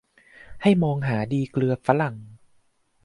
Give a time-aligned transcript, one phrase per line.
[0.61, 2.15] ให้มองหาดีเกลือฝรั่ง